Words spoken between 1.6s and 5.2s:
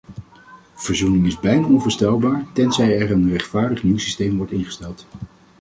onvoorstelbaar, tenzij er een rechtvaardig nieuw systeem wordt ingesteld.